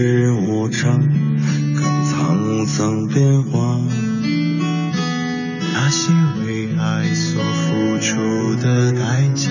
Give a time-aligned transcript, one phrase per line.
[0.00, 1.00] 世无常，
[1.74, 3.80] 看沧桑变化。
[5.74, 6.12] 那些
[6.46, 9.50] 为爱所付出的代价，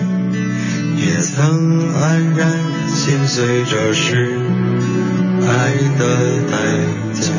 [1.03, 2.51] 也曾黯然
[2.87, 4.37] 心碎，这是
[5.47, 6.01] 爱的
[6.47, 6.57] 代
[7.13, 7.31] 价。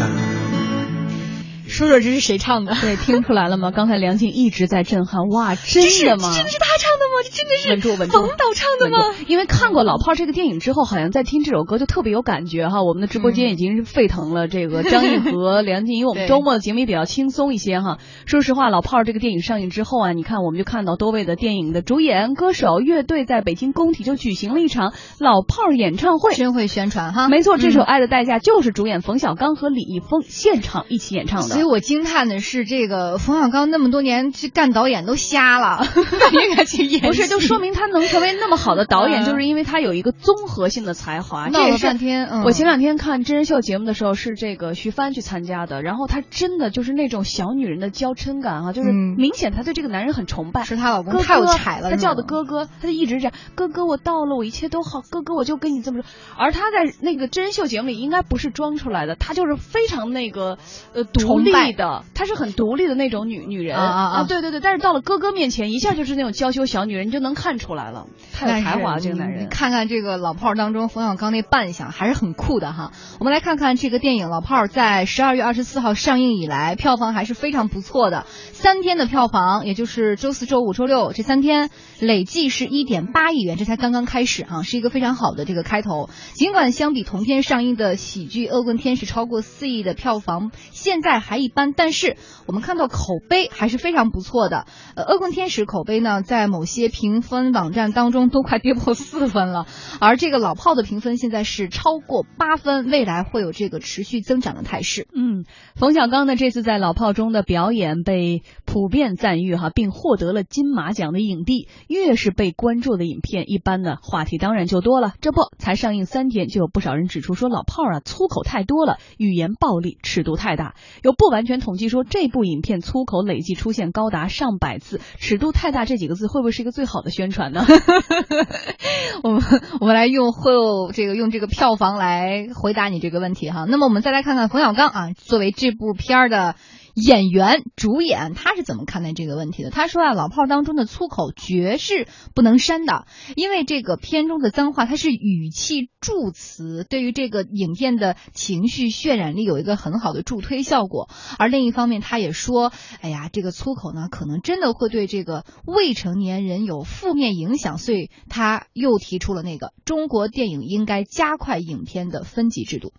[1.68, 2.74] 说说这是谁唱的？
[2.80, 3.70] 对，听出来了吗？
[3.70, 6.34] 刚才梁静一直在震撼，哇，真的吗？
[6.34, 7.22] 真的是他唱的吗？
[7.24, 9.14] 这真的是稳住，稳住，冯导唱的吗？
[9.26, 12.82] 因为看过《老炮儿》这个电影之后，好像在听这首歌就特别有感觉哈。
[12.82, 17.98] 我们的直播间已经是沸腾了，这个 张译和梁静，因为我们周末的节目也比较轻松一些哈。
[18.26, 27.28] 说实话，《老炮儿》这个电影上映之后啊，你看我们就看到多位的电影的主演、歌手、乐队在北京工体就举行了一场老炮儿演唱会，真会宣传哈。
[27.28, 31.48] 没错，这首《嗯爱的代价》就是主演冯小刚和李易峰现场一起演唱的。
[31.48, 35.84] 所以我惊叹的是，这个冯小刚那么多年去干导演都瞎了，
[36.32, 37.01] 应该去演戏。
[37.02, 41.48] 不是，就说明他能成为那么好的导演，嗯就是因为他有一个综合性的才华。
[41.48, 50.62] 闹了这也是半天嗯我前两天看真人秀节目的时候，是这个徐帆去参加的，然后她真的就是那种小女人的娇嗔感啊，就是嗯明显她对这个男人很崇拜。
[50.64, 56.08] 是她老公太有才了，她叫的哥哥，她就一直这样，哥哥我到了，我一切都好，哥哥我就跟你这么说。
[56.36, 60.58] 而她在那个真人秀节目里应该不是装出来的，她就是非常那个
[60.94, 69.48] 呃独立的，她是很独立的那种女女人啊啊啊对对对，但是到了哥哥面前，一下就是那种娇羞小女人，就能看出来了，太有才华这个男人。
[69.48, 72.92] 看看这个老炮儿当中，冯小刚那扮相还是很酷的哈。
[73.18, 78.26] 我们来看看这个电影《老炮儿》在十二月二十四号上映以来，票房还是非常不错的。
[78.52, 81.70] 三天的票房，也就是周四周五周六这三天，
[82.00, 86.08] 累计是一点八亿元，这才刚刚开始哈，是一个非常好的这个开头。
[86.34, 92.16] 尽管相比同天上映的喜剧《恶棍天使》超过四亿的票房，现在还一般，但是
[92.46, 94.66] 我们看到口碑还是非常不错的。
[94.94, 99.66] 呃，《恶棍天使》口碑呢，在某些些评分网站当中都快跌破四分了，
[100.00, 105.06] 而这个老炮的评分现在是超过八分，未来会有这个持续增长的态势。
[105.14, 105.44] 嗯，
[105.76, 111.68] 冯小刚呢这次在《老炮》中的表演被普遍赞誉哈，并获得了金马奖的影帝。
[111.86, 115.12] 越是被关注的影片，一般呢话题当然就多了。
[115.20, 120.74] 这不才上映三天，就有不少人指出说《老炮》啊粗口太多了，语言暴力，尺度太大。
[121.02, 127.66] 有不完全统计说这部影片粗口累计出现高达上百次，尺度太大这几个字会不会是一个最好的宣传呢？
[129.22, 129.42] 我们
[129.80, 133.66] 我们来用后这个用这个票房来回答你这个问题哈。
[133.68, 136.54] 那么我们再来看看冯小刚啊，作为这部片儿的
[136.94, 139.70] 演员主演，他是怎么看待这个问题的？
[139.70, 151.08] 他说啊，老炮儿当中的粗口绝是不能删的，因为这个片中的脏话它是语气助词，对于这个影片的情绪渲染力有一个很好的助推效果。
[151.38, 162.92] 而另一方面，他也说，哎呀，这个粗口呢，可能真的会对这个未成年人有负面影响，所以他又提出了那个中国电影应该加快影片的分级制度。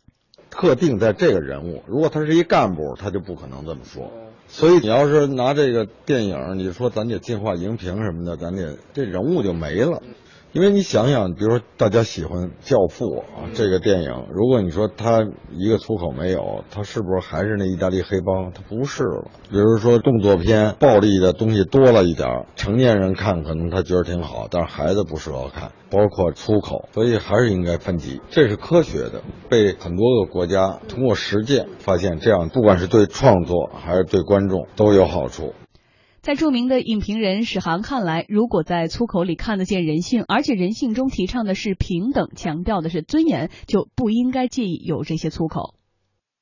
[0.54, 4.12] 特定在这个人物，如果他是一干部，他就不可能这么说。
[4.48, 10.04] 所以你要是拿这个电影，你说咱得进化荧屏什么的，咱得这人物就没了。
[10.54, 18.52] 因为你想想，比如说大家喜欢《教父》啊这个电影，如果你说他一个粗口没有，他是不是还是那意大利黑帮？
[18.54, 19.32] 他不是了。
[19.50, 35.56] 比如说动作片，暴力的东西多了一点儿，成年人看可能他觉得挺好，但是孩子不适合看，包括粗口，所以还是应该分级，这是科学的，被很多个国家通过实践发现，这样不管是对创作还是对观众都有好处。
[36.24, 45.76] 在著名的影评人史航看来，如果在粗口里看得见人性，而且人性中提倡的是平等，强调的是尊严，就不应该介意有这些粗口。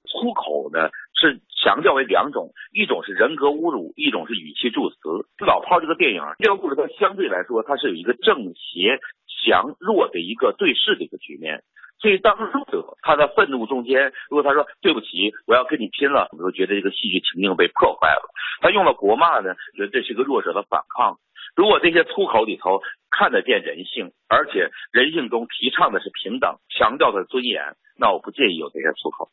[0.05, 5.25] 粗口呢是强调为两种，一种是人格侮辱，一种是语气助词。
[5.43, 9.01] 老炮这个电影，这个故事它相对来说它是有一个正邪
[9.41, 11.63] 强弱的一个对视的一个局面。
[12.01, 18.23] 所以当弱者他在愤怒中间，如果他说对不起，我要跟你拼了，我就觉得这个戏剧情境被破坏了。
[18.59, 21.19] 他用了国骂呢，觉得这是个弱者的反抗。
[21.55, 22.81] 如果这些粗口里头
[23.11, 29.29] 看得见人性，而且人性中提倡的是平等，强调的是尊严，那我不介意有这些粗口。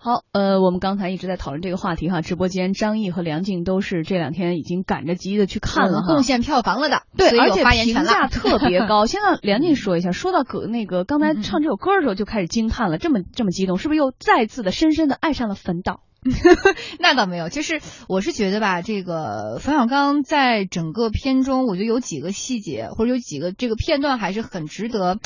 [0.00, 9.06] 好，呃，我们刚才一直在讨论这个话题哈，直播间张译和梁静都是这两天已经赶着急的去看了，贡献票房了的，对，而且评价特别高。
[9.10, 16.00] 先让梁静说一下，说到歌那个刚才唱这首歌的时候就开始惊叹了，这么这么激动，是不是又再次的深深的爱上了冯导？
[17.00, 25.18] 那倒没有，就是我是觉得吧，这个冯小刚在整个片中，我觉得有几个细节或者有几个这个片段还是很值得。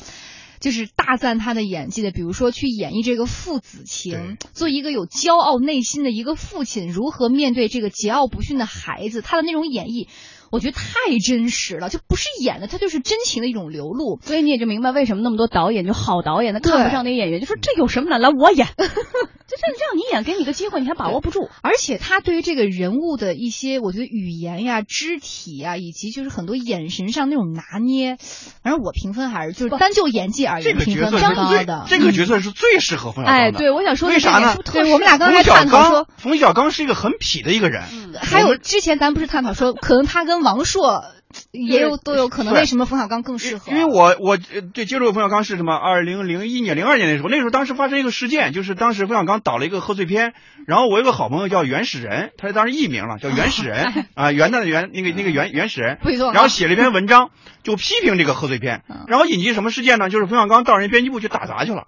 [0.63, 10.07] 就是大赞他的演技的，比如说去演绎这个父子情，做一个有骄傲内心的一个父亲，如何面对这个桀骜不驯的孩子，他的那种演绎。
[10.53, 14.21] 我觉得太真实了，就不是演的，他就是真情的一种流露。
[14.23, 18.21] 所以你也就明白为什么那么多导演就好导演，他看不上那些演员，就说这有什么难？
[18.21, 21.49] 来我演， 就这让你演，给你个机会，你还把握不住。
[21.63, 28.19] 而且他对于这个人物的一些，我觉得语言呀、肢体呀，以及就是很多眼神上那种拿捏，
[28.63, 31.87] 反正我评分还是就是单就演技而言，评分蛮高的。
[31.89, 33.49] 这个角色是最适合冯小刚的。
[33.49, 34.57] 哎，对，我想说为啥呢？
[34.71, 37.83] 对，我们俩刚才探讨说，冯小刚是一个很痞的一个人。
[38.21, 41.05] 还有之前咱不是探讨说，可能他跟王朔。
[41.51, 43.73] 也有都有可能，为什么冯小刚更适合？
[43.73, 45.75] 因为我我对接触冯小刚是什么？
[45.75, 50.35] 二零零一年、零二年的时候，那时候当时发生一个事件，就是当时冯小刚导了一个贺岁片，
[50.67, 55.99] 然后我有个好朋友叫原始人，他是当时艺名了，叫原始人啊，元旦的元，那个那个原原始人，
[56.35, 57.31] 然后写了一篇文章，
[57.63, 60.11] 就批评这个贺岁片，然后引起什么事件呢？
[60.11, 61.85] 就是冯小刚到人编辑部去打杂去了。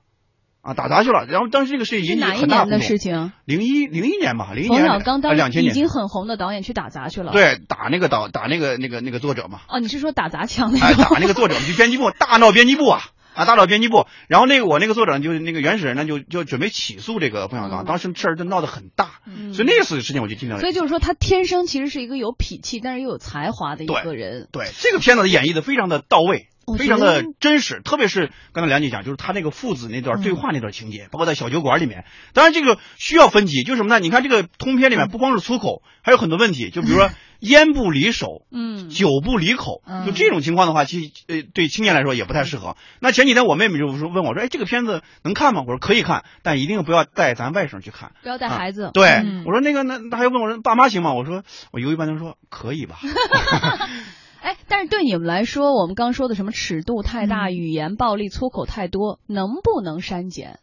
[0.64, 3.32] 啊，打杂去了，然后当时这个事情引起很大的事情。
[3.44, 4.80] 零一零一年吧，零一年。
[4.80, 7.32] 冯小刚当两千年已经很红的导演去打杂去了。
[7.32, 9.60] 对，打那个导，打那个那个那个作者嘛。
[9.68, 10.86] 哦，你是说打砸抢那个？
[10.86, 13.02] 哎，打那个作者，去编辑部 大闹编辑部啊
[13.34, 14.06] 啊，大闹编辑部。
[14.26, 17.84] 然后那个我那个作者就是那个原始人呢，就就准备起诉这个冯小刚。
[17.84, 19.10] 当时事儿就闹得很大，
[19.52, 20.60] 所以那次事情我就经常。
[20.60, 24.48] 所以就是说，他天生其实是一个有脾气，但是又有才华的一个人。
[24.50, 26.48] 对，这个片子演绎的非常的到位。
[26.78, 32.04] 非常的真实，特别是刚才梁姐讲，就是他那个父子那段对话那段情节，包括在小酒馆里面。
[32.32, 34.00] 当然这个需要分级，就是什么呢？
[34.00, 42.76] 你看这个通篇里面不光是粗口，还有很多问题，就比如说烟不离手，嗯，酒不离口，就这种情况的话，其实呃对青年来说也不太适合。
[43.00, 45.62] 那前几天我妹妹就说问我说，哎，这个片子能看吗？
[45.66, 48.90] 我说可以看，但一定不要带咱外甥去看，不要带孩子。
[48.94, 51.12] 对，我说那个那他还问我说爸妈行吗？
[51.12, 52.98] 我说我犹豫半天说可以吧。
[54.44, 60.58] 哎，但是对你们来说，我们刚说的什么尺度太大、语言暴力、粗口太多，能不能删减？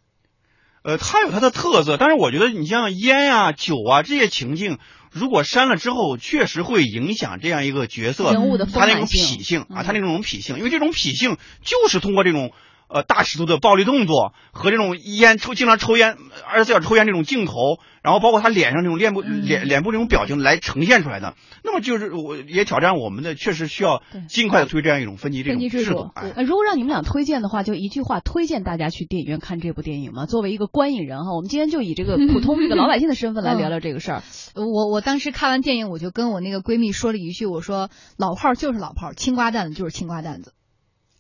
[0.84, 4.78] 呃，它有它的特色，但是我觉得你像烟啊、酒啊这些情境，
[5.12, 12.52] 如果删了之后，确实会影响这样一个角色人物的他那种脾性啊，他那种脾性，因为这种脾性就是通过这种。
[12.94, 26.12] 呃，大尺度的暴力动作和这种烟抽经常抽烟二十四小时抽烟这种镜头，然后包括他脸上这种脸部脸脸部这种表情来呈现出来的，那么就是我也挑战我们的，确实需要尽快的推这样一种分级这种制度。
[26.46, 30.26] 如果让你们俩推荐的话，就一句话推荐大家去电影院看这部电影吗？
[30.26, 34.24] 作为一个观影人哈，我们今天就以这个普通这个老百姓的身份来聊聊这个事儿。
[34.56, 40.54] 我我当时看完电影，我就跟我那个闺蜜说了一句，我说老炮儿就是老炮儿，青瓜蛋子就是青瓜蛋子。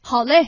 [0.01, 0.47] 好嘞，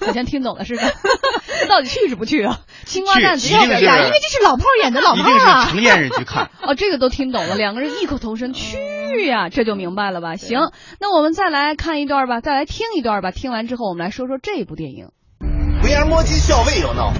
[0.00, 0.82] 好像听懂了似的。
[1.68, 2.60] 到底去是不去啊？
[2.86, 3.78] 青瓜蛋子要不要？
[3.78, 5.66] 因为这是老炮演的老炮啊。
[5.66, 6.50] 成年人去看。
[6.62, 10.36] 哦，这个都听懂了，两个人异口同声去呀，这就明白了吧？
[10.36, 10.70] 行，
[11.00, 13.30] 那我们再来看一段吧，再来听一段吧。
[13.30, 15.08] 听完之后，我们来说说这部电影。
[15.82, 17.12] 维尔摩基校尉要闹，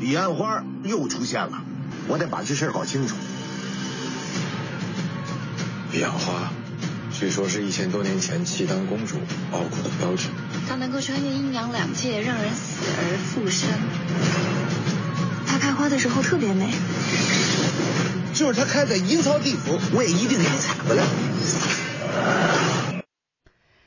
[0.00, 1.62] 彼岸花又出现了，
[2.08, 3.14] 我得把这事搞清楚。
[5.92, 6.50] 彼岸花。
[7.18, 9.16] 据说是一千多年前契丹公主
[9.50, 10.28] 傲骨的标志。
[10.68, 13.68] 它能够穿越阴阳两界，让人死而复生。
[15.44, 16.70] 它开花的时候特别美。
[18.32, 21.02] 就是它开在阴曹地府，我也一定给你采回来。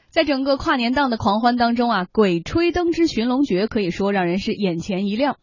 [0.10, 5.38] 在整个跨年档的狂欢当中啊，《鬼吹灯之寻龙诀》可以说让人是眼前一亮。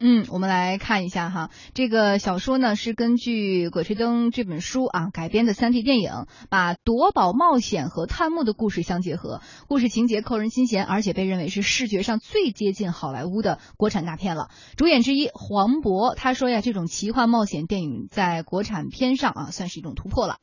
[0.00, 14.50] 嗯，我们来看一下哈，这个小说呢是根据《鬼吹灯》这本书啊改编的三 D 电影，把夺宝冒险和探墓的故事相结合，故事情节扣人心弦，而且被认为是视觉上最接近好莱坞的国产大片了。
[14.76, 20.36] 主演之一黄渤他说呀，这种奇幻冒险电影在国产片上啊算是一种突破了。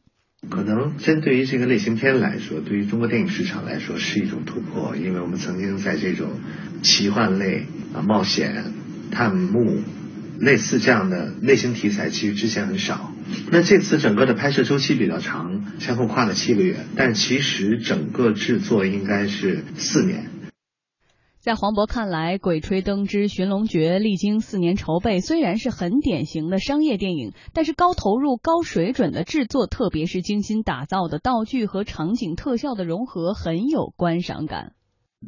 [0.50, 6.42] 可能针对于这个类型片来说，对于中国电影市场来说是一种突破，因为我们曾经在这种
[6.84, 8.66] 奇幻类啊冒险。
[9.12, 9.80] 探墓
[10.40, 13.12] 类似这样的类型题材其实之前很少。
[13.52, 20.30] 那这次整个的拍摄周期比较长，前后跨了七个月，但其实整个制作应该是四年。
[21.40, 34.74] 在黄渤看来，《鬼吹灯之寻龙诀》历经四年筹备，虽然是很典型的商业电影，但是高投入、高水准的制作，特别是精心打造的道具和场景特效的融合，很有观赏感。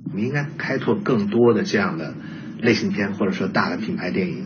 [0.09, 2.15] 我们应该开拓更多的这样的
[2.59, 4.45] 类型片，或者说大的品牌电影。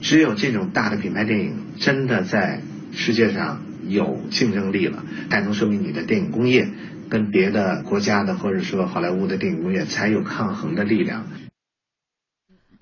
[0.00, 2.60] 只有这种大的品牌电影真的在
[2.92, 6.68] 世界上有竞争力了，才能说明你的电影工业。
[7.08, 11.26] 跟别的国家的或者说好莱坞的电影工业才有抗衡的力量。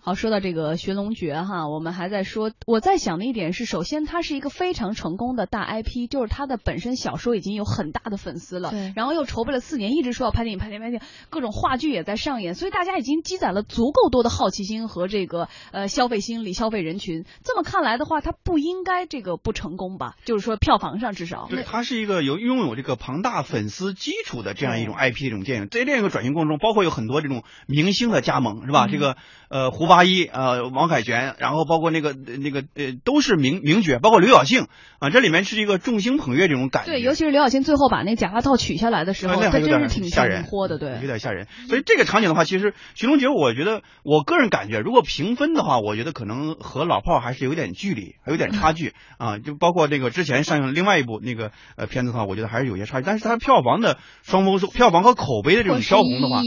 [0.02, 17.26] 好，说到这个《寻龙诀》哈，我们还在说，我在想的一点是，首先它是一个非常成功的大 IP，就是它的本身小说已经有很大的粉丝了，对，然后又筹备了四年，一直说要拍电影、拍电影、拍电影，各种话剧也在上演，所以大家已经积攒了足够多的好奇心和这个呃消费心理、消费人群。
[17.44, 20.14] 这么看来的话，它不应该这个不成功吧？
[20.24, 28.86] 就是说票房上至少，对，它是一个有拥有这个庞大粉丝基础的这样一种 IP 的这种电影，在这个转型过程中，包括有很多这种明星的加盟，是吧？
[28.86, 29.16] 这个
[29.50, 30.70] 呃胡八一呃。
[30.70, 34.68] 王凯旋，然后包括那个那个呃，都是名名角，包括刘晓庆
[35.00, 36.92] 啊，这里面是一个众星捧月这种感觉。
[36.92, 41.48] 对，尤其是刘晓庆最后把那假发套取下来的时候，那真是挺吓人的，对，有点吓人。
[41.68, 49.38] 所以这个场景的话，其实《寻龙诀》，我觉得我个人感觉，如果评分的话，我觉得可能和老炮还是有点距离，还有点差距 啊。
[49.38, 53.06] 就包括那个之前上映另外一部那个呃片子的话，我觉得还是有些差距。
[53.06, 56.42] 但是它票房的双丰收，票房和口碑的这种飘红的话。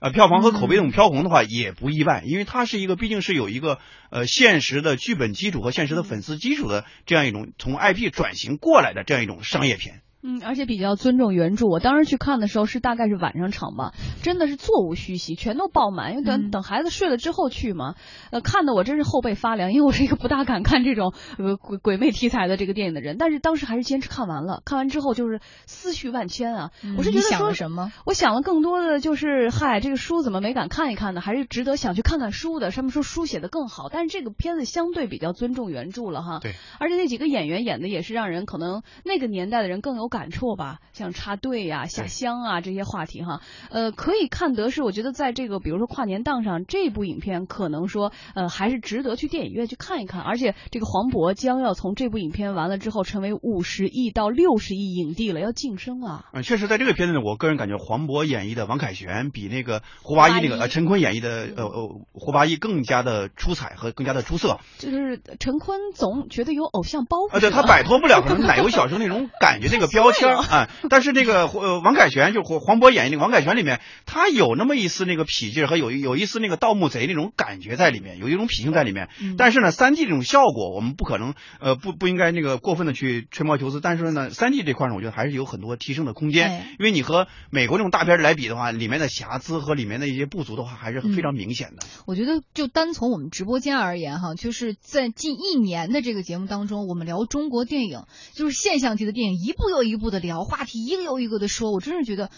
[0.00, 10.02] 呃，票房和口碑这种飘红的话也不意外，因为它是一个毕竟是有一个呃现实的剧本基础和现实的粉丝基础的这样一种从 IP 转型过来的这样一种商业片。
[10.22, 11.66] 嗯，而且比较尊重原著。
[11.66, 16.12] 我当时去看的时候是大概是晚上场吧，真的是座无虚席，全都爆满。
[16.12, 17.94] 因为等等孩子睡了之后去嘛，
[18.32, 23.16] 呃，看的我真是后背发凉，因为我是一个不大敢看这种呃鬼鬼魅题材的这个电影的人。
[23.18, 26.70] 但是当时还是坚持看完了，看完之后就是思绪万千啊。
[26.96, 27.92] 我是觉得说什么？
[28.04, 31.20] 我想了更多的就是，嗨，这个书怎么没敢看一看呢？
[31.20, 32.70] 还是值得想去看看书的。
[32.72, 36.40] 上面说书写的更好，但是这个片子相对比较尊重原著了哈。
[36.40, 36.54] 对。
[36.80, 40.78] 而且那几个演员演的也是让人可能那个年代的人更有感触吧。
[40.92, 50.22] 像插队呀、下乡啊这些话题哈，呃，可以看得是，我觉得在这个比如说跨年档上，这部影片可能说，呃，还是值得去电影院去看一看。
[50.22, 56.24] 而且这个黄渤将要从这部影片完了之后，成为五十亿到六十亿影帝了，要晋升啊。
[56.32, 64.58] 嗯，确实，在这个片子呢，我个人感觉黄渤演绎的王凯旋比那个胡八一那个呃陈坤演绎的呃呃胡八一更加的出彩和更加的出色。
[64.78, 70.70] 就是陈坤总觉得有偶像包袱啊，对他摆脱不了可能奶油小生那种感觉那个标签啊。
[70.88, 79.08] 但是那个呃王凯旋就黄黄渤演绎那个王凯旋里面，他有那么一丝那个痞劲和有有一丝那个盗墓贼那种感觉在里面，有一种痞性在里面。
[79.36, 83.80] 但是呢，三 D 这种效果我们不可能呃不不应该那个过分的去吹毛求疵。
[83.80, 86.66] 但是呢，三 D 这块呢，我觉得还是有很多提升的空间。
[86.78, 91.86] 因为你和美国这种大片来比的话，里面的瑕疵和里面的一些不足的话，还是非常明显的。
[92.06, 98.02] 我觉得就单从我们直播间而言哈，就是在近一年的这个节目当中，我们聊中国电影，
[98.34, 100.84] 就是现象级的电影，一部又一步的聊话题。
[100.84, 102.30] 一个又一个的说，我真是觉得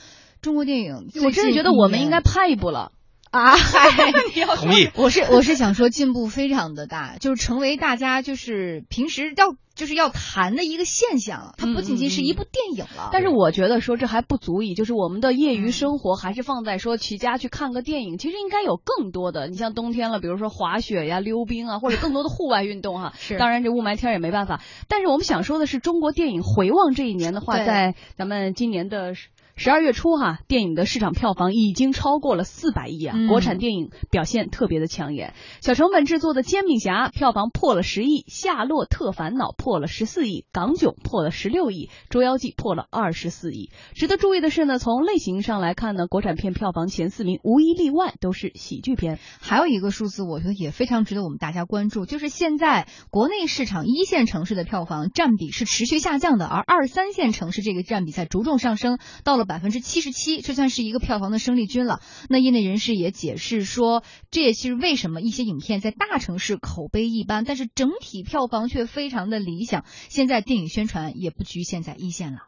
[0.43, 2.93] 中国电影，我真是觉得我们应该拍一部了
[3.31, 3.57] 啊！
[3.57, 4.13] 嗨
[4.57, 9.57] 同意，我是我是想说进步非常的大，就是成为大家就是平时要。
[9.81, 13.09] 就是要谈的一个现象，它不仅仅是一部电影了。
[13.15, 19.49] 但是我觉得说这还不足以，就是我们的业余生活还是放在说齐家去看个电影，其实应该有更多的。
[19.49, 23.15] 你像冬天了，比如说滑雪呀、溜冰啊，或者更多的户外运动哈。
[23.19, 23.39] 是。
[23.39, 24.61] 当然这雾霾天也没办法。
[24.87, 29.15] 但是我们想说的是，中国电影回望这一年的话，在咱们今年的。
[29.63, 33.15] 十二月初哈，电影的市场票房已经超过了四百亿啊！
[33.29, 43.69] 国产电影表现特别的抢眼，小成本制作的《煎饼侠》票房破了十亿，《夏洛特烦恼》破了十四亿，《港囧》破了十六亿，《捉妖记》破了二十四亿。
[43.93, 49.19] 值得注意的是呢，从类型上来看呢，国产片票房前四名无一例外都是喜剧片。
[49.43, 59.50] 还有一个数字，我觉得也非常值得我们大家关注，就是现在国内市场一线城市的票房占比是持续下降的，而二三线城市这个占比在逐渐上升，到了。
[59.51, 61.99] 百分之七十七，这算是一个票房的生力军了。
[62.29, 69.85] 那业内人士也解释说，这也是为什么一些影片在大城市口碑一般，但是整体票房却非常的理想。
[70.09, 72.39] 现在电影宣传也不局限在一线了。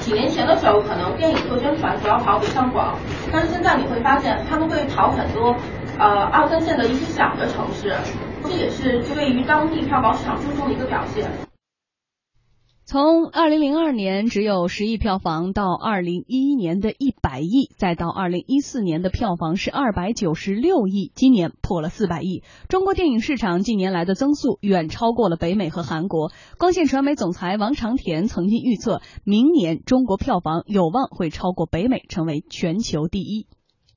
[0.00, 2.98] 几年前的时候，可能电影做宣传主要跑北上广，
[3.30, 5.54] 但是现在你会发现，他们会跑很多
[6.00, 7.96] 呃二三线的一些小的城市，
[8.42, 11.30] 这也是对于当地票房市场注重的一个表现。
[12.86, 22.42] 从二零零二年只有十亿票房，到二零一一年的一百亿，再到二零一四年的票房是二百九十六亿，今年破了四百亿。
[22.68, 26.30] 中国电影市场近年来的增速远超过了北美和韩国。
[26.58, 33.46] 光线传媒总裁王长田曾经预测，明年中国票房有望会超过北美，成为全球第一。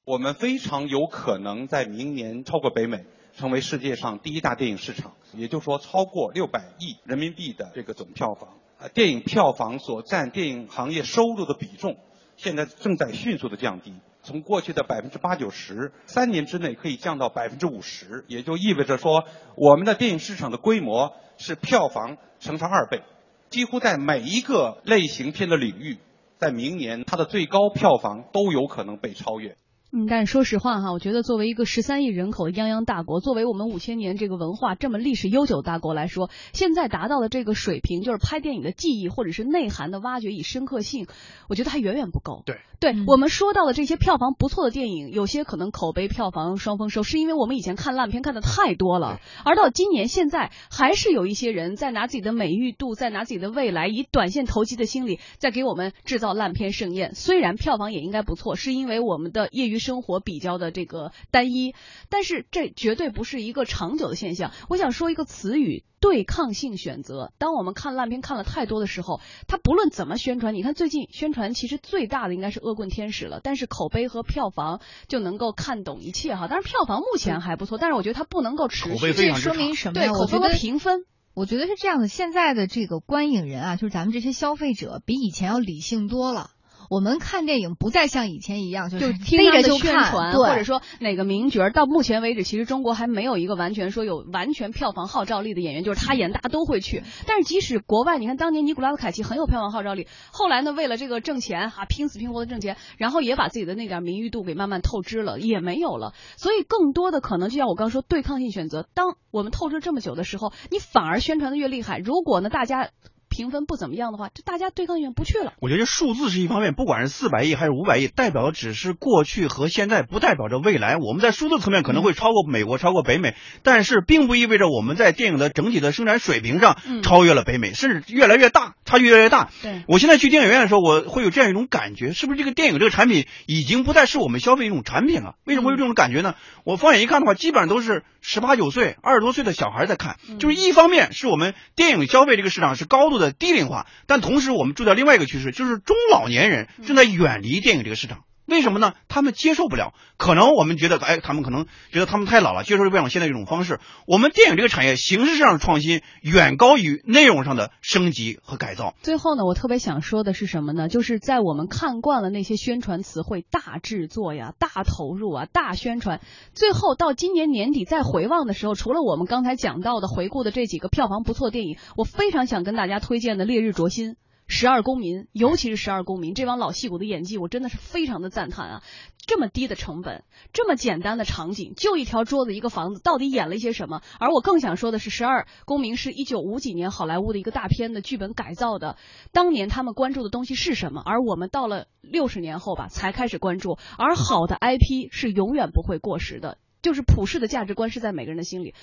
[0.06, 3.04] 我们非常有可能在明年超过北美。
[3.34, 8.58] 成为世界上第一大电影市场，也就是说超过六百亿人民币的这个总票房。
[8.80, 11.98] 呃，电影票房所占电影行业收入的比重，
[12.36, 19.24] 现在正在迅速的降低，从过去的百分之八九十，三年之内可以降到百分之五十，也就意味着说，
[19.56, 23.02] 我们的电影市场的规模是票房乘上二倍，
[23.50, 25.98] 几乎在每一个类型片的领域，
[26.38, 29.58] 在明年它的最高票房都有可能被超越。
[29.94, 41.08] 嗯，但是说实话哈，我觉得作为一个十三亿人口的泱泱大国，作为我们五千年这个文化这么历史悠久的大国来说，现在达到的这个水平，就是拍电影的技艺或者是内涵的挖掘与深刻性，
[41.48, 42.44] 我觉得还远远不够。
[42.46, 57.16] 对，对我们说到的这些票房不错的电影，有些可能口碑票房双丰收，是因为我们以前看烂片看的太多了，而到今年现在还是有一些人在拿自己的美誉度，在拿自己的未来，以短线投机的心理，在给我们制造烂片盛宴。
[57.16, 59.77] 虽然票房也应该不错，是因为我们的业余。
[59.80, 61.74] 生活比较的这个单一，
[62.10, 64.52] 但是这绝对不是一个长久的现象。
[64.70, 67.32] 我想说一个词语：对抗性选择。
[67.38, 76.48] 当我们看烂片看了太多的时候，它不论怎么宣传，你看最近宣传其实最大的应该是《恶棍天使》了，但是口碑和票房就能够看懂一切哈。
[76.50, 79.14] 但是票房目前还不错，但是我觉得它不能够持续。
[79.14, 79.94] 这说明什么？
[79.94, 81.06] 对，口碑和评分。
[81.34, 82.08] 我觉得是这样的。
[82.08, 86.50] 现在的这个观影人啊，就是咱们这些消费者，比以前要理性多了。
[86.90, 91.70] 我们看电影不再像以前一样，就是听着就宣传，或者说哪个名角。
[91.70, 97.04] 到目前为止，其实中国还没有一个完全说有完全票房号召力的演员，就是他演大家都会去。
[97.26, 106.14] 但是即使国外，你看当年尼古拉斯凯奇很有票房号召力，后来呢，为了这个挣钱哈，拼死拼活的挣钱，然后也把自己的那点名誉度给慢慢透支了，也没有了。
[106.38, 108.88] 所以更多的可能就像我刚说，对抗性选择。
[108.94, 111.98] 当我们透支这么久的时候，你反而宣传的越厉害。
[112.00, 112.90] 如果呢，大家。
[113.38, 115.54] 评分不怎么样的话，就大家对抗性不去了。
[115.62, 120.98] 我觉得数字是一方面，不管是四百亿还是五百亿，代表的只是过去和现在，不代表着未来。
[120.98, 129.52] 我们在数字层面可能会超过美国，超过北美，但是并不意味着我们在电影的整体的生产水平上超越了北美，甚至越来越大，差距越来越大。
[129.62, 135.36] 对我现在去电影院的时候，我会有这样一种感觉，是不是这个电影这个产品已经不再是我们消费一种产品了？
[135.46, 136.34] 为什么会有这种感觉呢？
[136.64, 143.88] 我放眼一看的话，基本上都是十八九岁、二十多岁的小孩在看，就是一方面是我们电影消费这个市场是高度的低龄化。
[144.06, 148.24] 但同时，我们注意到另外一个趋势，就是中老年人正在远离电影这个市场。
[148.48, 148.94] 为什么呢？
[149.08, 149.94] 他们接受不了。
[150.18, 153.80] 可能我们觉得，哎，他们可能觉得他们太老了，接受不了现在这种方式。
[154.08, 158.96] 我们电影这个产业形式上的创新远高于内容上的升级和改造。
[159.04, 160.88] 最后呢，我特别想说的是什么呢？
[160.88, 166.22] 就是在我们看惯了那些宣传词汇大制作呀、大投入啊、大宣传，
[166.54, 174.12] 最后到今年年底再回望的时候，除了我们刚才讲到的回顾的这几个票房不错电影，我非常想跟大家推荐的《烈日灼心》。
[174.48, 178.84] 十二公民，尤其是十二公民，这帮老戏骨的演技，我真的是非常的赞叹啊！
[179.26, 184.02] 这么低的成本，这么简单的场景，就一条桌子，一个房子，到底演了一些什么？
[184.20, 188.98] 而我更想说的是，十二公民是一九五几年好莱坞的一个大片的剧本改造的，
[189.34, 191.02] 当年他们关注的东西是什么？
[191.06, 193.78] 而我们到了六十年后吧，才开始关注。
[193.98, 198.74] 而好的 IP 是永远不会过时的，就是普世的价值观是在每个人的心里。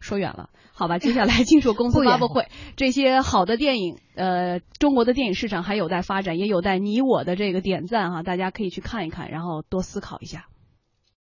[0.00, 2.48] 说远了，好吧，接下来 进入公司发布会。
[2.76, 10.46] 这些好的电影，呃，中国的电影市场还有待发展，也有待你我的这个点赞哈，大家可以去看一看，然后多思考一下。